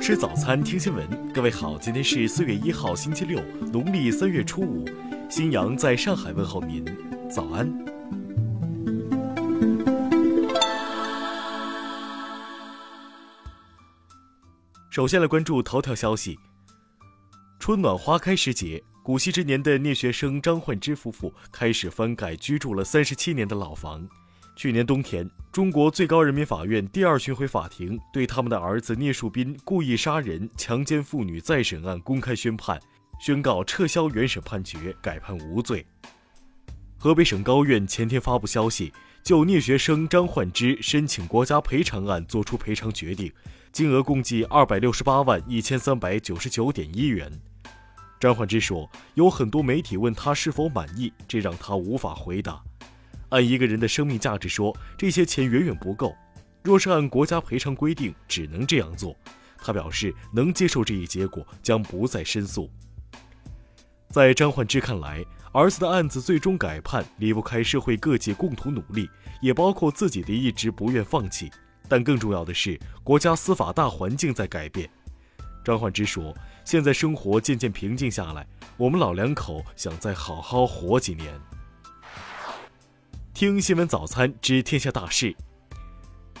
[0.00, 1.30] 吃早餐，听新闻。
[1.30, 3.38] 各位好，今天是四月一号，星期六，
[3.70, 4.88] 农历三月初五。
[5.28, 6.82] 新阳在上海问候您，
[7.28, 7.70] 早安。
[14.88, 16.38] 首先来关注头条消息。
[17.58, 24.08] 春暖花开时节，古稀之年的聂学生张焕之夫妇开始翻盖居住了三十七年的老房。
[24.60, 32.78] 去年冬天，中国最高人民法院第二巡回法庭对他们的儿子聂树斌故意杀人、强奸妇女再审案公开宣判，
[33.18, 35.86] 宣告撤销原审判决，改判无罪。
[36.98, 38.92] 河北省高院前天发布消息，
[39.24, 43.32] 就聂学生张焕之申请国家赔偿案作出赔偿决定，
[43.72, 47.32] 金额共计二百六十八万一千三百九十九点一元。
[48.20, 52.62] 张焕之说，有很多媒体问他是否满意，这让他无法回答。
[53.30, 56.14] 按一个人的生命价值说，这些钱远远不够。
[56.62, 59.16] 若是按国家赔偿规定，只能这样做。
[59.62, 62.70] 他表示能接受这一结果，将不再申诉。
[64.08, 69.08] 在张焕之看来，儿子的案子最终改判离不开社会各界共同努力，
[69.40, 71.50] 也包括自己的一直不愿放弃。
[71.88, 74.88] 但更重要的是，国家司法大环境在改变。
[75.64, 78.46] 张焕之说：“现在生活渐渐平静下来，
[78.76, 81.32] 我们老两口想再好好活几年。”
[83.40, 85.34] 听新闻早餐知天下大事。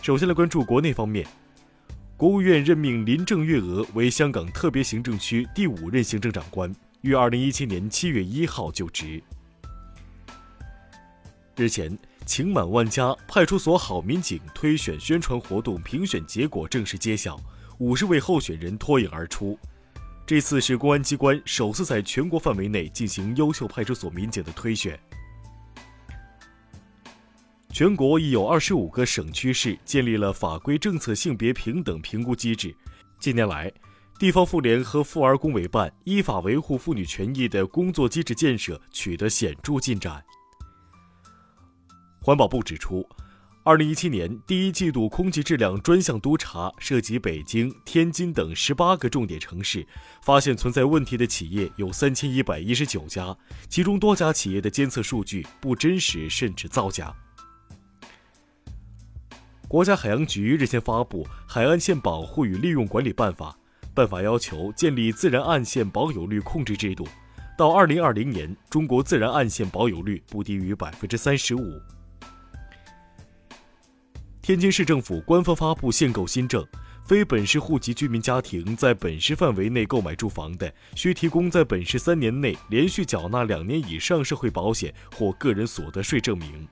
[0.02, 1.26] 首先来关注国内方面，
[2.14, 9.22] 国务院任命林郑月娥为香港特别行政区第五任行政长官，于二零一七年七月一号就职。
[11.56, 17.40] 日前，情满万家派出所好民警推选宣传活动评选结果正式揭晓，
[17.78, 19.58] 五十位候选人脱颖而出。
[20.26, 25.00] 这次是公安机关首次在全国范围内进行优秀派出所民警的推选。
[27.80, 32.76] 全国已有二十五个省区市建立了法规政策性别平等评估机制。
[33.18, 33.72] 近年来，
[34.18, 40.22] 地方妇联和妇儿工委办依法维护妇女权益的工作机制建设取得显著进展。
[42.20, 43.02] 环保部指出，
[43.64, 49.86] 二零一七年第一季度空气质量专项督查涉及北京、天津等十八个重点城市，
[50.22, 53.34] 发现存在问题的企业有三千一百一十九家，
[53.70, 57.10] 其中多家企业的监测数据不真实甚至造假。
[59.70, 63.56] 国家海洋局日前发布《海岸线保护与利用管理办法》，
[63.94, 67.06] 办法要求建立自然岸线保有率控制制度，
[67.56, 71.80] 到二零二零年，中国自然岸线保有率不低于百分之三十五。
[74.42, 76.66] 天津市政府官方发布限购新政，
[77.06, 86.66] 非本市户籍居民家庭在本市范围内购买住房的，需提供在本市三年内连续缴纳两年以上社会保险或个人所得税证明。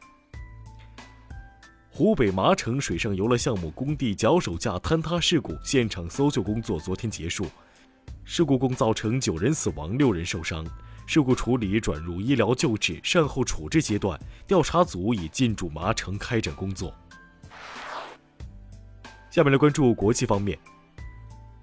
[1.99, 7.45] 湖北麻城水上游乐项目工地脚手架坍塌事故现场搜救工作昨天结束，
[8.23, 10.65] 事故共造成九人死亡、六人受伤。
[11.09, 14.17] 事故处理转入医疗救治、善后处置阶段，
[14.47, 16.95] 调查组已进驻麻城开展工作。
[19.29, 20.57] 下面来关注国际方面，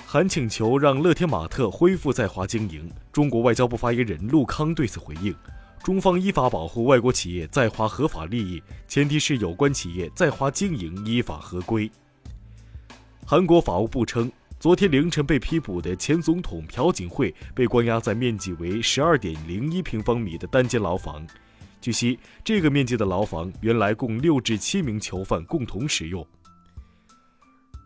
[0.05, 5.33] 韩请求让乐天玛特恢复在华经营，中国外交部发言人陆康对此回应。
[5.85, 11.87] 中方依法保护外国企业在华合法利益，前提是有关企业在华经营依法合规。
[13.23, 21.23] 韩国法务部称，昨天凌晨被批捕的前总统朴槿惠被关押在面积为十二点零一平方米的单间牢房。
[21.79, 26.25] 据悉，这个面积的牢房原来供六至七名囚犯共同使用。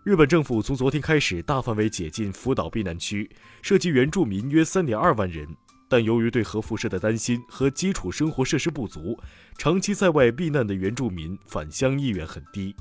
[0.06, 3.30] 日本政府从昨天开始大范围解禁福岛避难区，
[3.62, 5.46] 涉及原住民约三点二万人。
[5.90, 9.20] 但由于对核辐射的担心和基础生活设施不足，
[9.58, 12.76] 长期在外避难的原住民返乡意愿很低。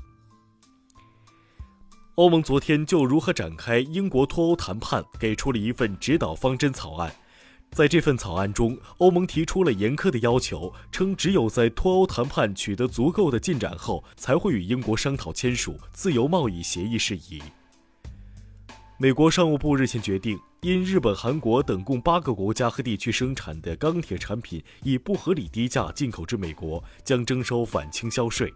[2.15, 7.11] 欧盟昨天就如何展开英国脱欧谈判给出了一份指导方针草案，
[7.71, 17.41] 在这份草案中，欧盟提出了严苛的要求，称只有在脱欧谈判取得足够的进展后，才会与英国商讨签署自由贸易协议事宜。
[18.97, 28.53] 美国商务部日前决定，因日本、韩国等共八个国家和地区生产的钢铁产品以不合理低价进口至美国，将征收反倾销税。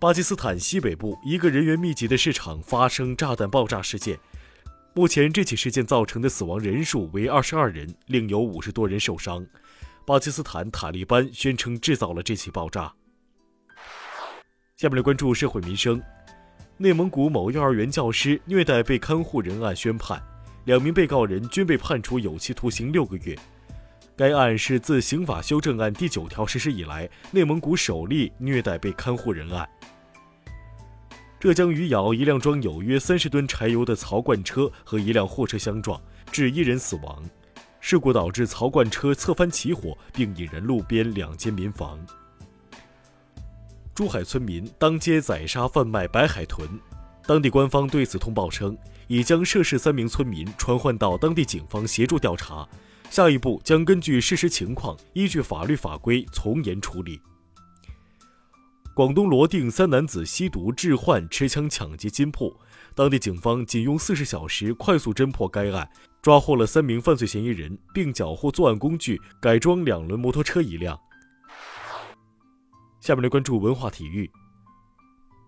[0.00, 4.18] 巴基斯坦西北部一个人员密集的市场发生炸弹爆炸事件，
[4.94, 9.46] 目前这起事件造成的死亡人数为二十二人，另有五十多人受伤。
[10.04, 12.92] 巴基斯坦塔利班宣称制造了这起爆炸。
[14.76, 16.02] 下面来关注社会民生。
[16.76, 20.20] 内蒙古某幼儿园教师虐待被看护人案宣判，
[20.64, 23.38] 两名被告人均被判处有期徒刑六个月。
[24.16, 29.68] 该案是自刑法修正案第九条实施以来，内蒙古首例虐待被看护人案。
[31.38, 36.00] 浙江余姚一辆装有约三十吨柴油的槽罐车和一辆货车相撞，
[36.32, 37.22] 致一人死亡。
[37.78, 42.04] 事故导致槽罐车侧翻起火，并引燃路边两间民房。
[43.94, 46.68] 珠海村民当街宰杀贩卖白海豚，
[47.28, 48.76] 当地官方对此通报称，
[49.06, 52.68] 已将涉事三名村民传唤到当地警方协助调查，
[53.08, 57.20] 下一步将根据事实情况，依据法律法规从严处理。
[58.96, 62.52] 广东罗定三男子吸毒致幻持枪抢劫金铺，
[62.96, 65.88] 当地警方仅用四十小时快速侦破该案，
[66.20, 70.98] 抓获了三名犯罪嫌疑人，并缴获作案工具改装两轮摩托车一辆。
[73.04, 74.30] 下面来关注文化体育。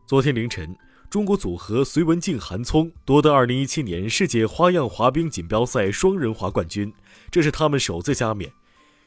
[0.07, 0.77] 昨天凌晨，
[1.09, 6.93] 中国组合隋文静、韩聪夺得2017年世界花样滑冰锦标赛双人滑冠军，
[7.31, 8.53] 这是他们首次加冕。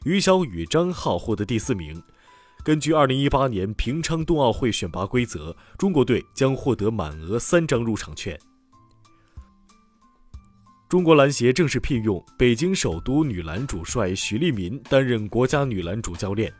[0.03, 2.01] 于小雨、张浩获得第四名。
[2.63, 8.35] 根据2018年平昌冬奥会选拔规则，中国队将获得满额三张入场券。
[10.89, 16.51] 中国篮协正式聘用北京首都女篮主帅许利民担任国家女篮主教练。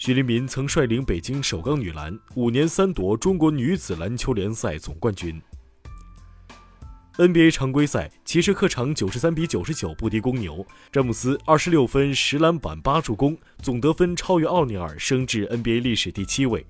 [0.00, 5.38] 许利民曾率领北京首钢女篮五年三夺中国女子篮球联赛总冠军。
[7.18, 16.64] NBA 常规赛，骑士客场九十三比九十九不敌公牛，詹姆斯二十六分、十篮板、八助攻，总得分超越奥尼尔，升至 NBA 历史第七位。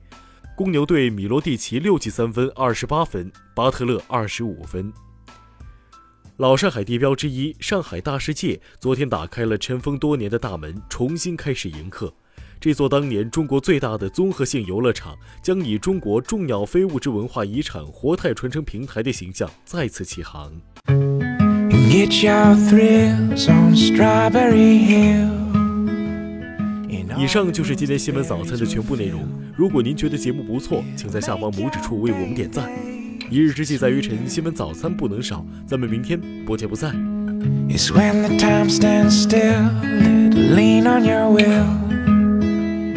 [0.56, 4.92] 公牛队米罗蒂奇六记三分、二十八分，巴特勒二十五分。
[6.38, 12.12] 老上海地标之一上海大世界昨天打开了尘封多年的大门，重新开始迎客。
[12.60, 20.52] 这座当年中国最大的综合性游乐场，将以中国重要非物质文化遗产活态传承平台的形象再次起航。
[27.18, 29.26] 以上就是今天新闻早餐的全部内容。
[29.56, 32.70] 如果您觉得节目不错，请在下方拇指处为我们点赞。
[33.30, 35.42] 一日之计在于晨，新闻早餐不能少。
[35.66, 36.94] 咱们明天不见不散。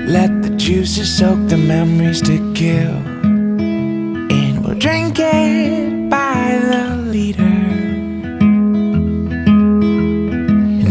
[0.05, 2.95] Let the juices soak the memories to kill.
[4.29, 7.57] And we'll drink it by the liter.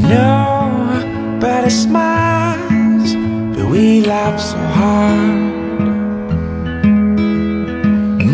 [0.08, 3.14] Nobody smiles,
[3.54, 5.52] but we laugh so hard.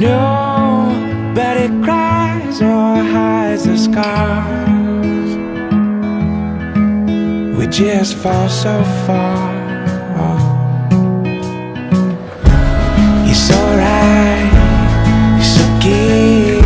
[0.00, 5.30] Nobody cries or hides the scars.
[7.58, 9.67] We just fall so far.
[13.40, 14.50] It's alright,
[15.38, 16.58] it's okay.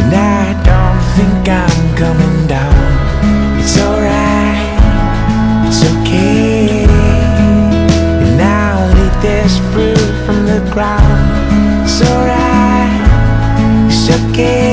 [0.00, 2.74] And I don't think I'm coming down.
[3.60, 4.64] It's alright,
[5.68, 6.86] it's okay.
[8.24, 11.20] And I'll eat this fruit from the ground.
[11.84, 14.65] It's alright, it's okay.